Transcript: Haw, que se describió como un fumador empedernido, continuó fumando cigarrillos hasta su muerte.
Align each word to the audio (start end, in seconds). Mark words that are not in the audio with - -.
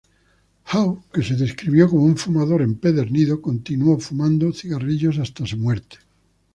Haw, 0.65 1.03
que 1.13 1.21
se 1.21 1.35
describió 1.35 1.87
como 1.87 2.05
un 2.05 2.17
fumador 2.17 2.63
empedernido, 2.63 3.39
continuó 3.39 3.99
fumando 3.99 4.51
cigarrillos 4.51 5.19
hasta 5.19 5.45
su 5.45 5.57
muerte. 5.57 5.97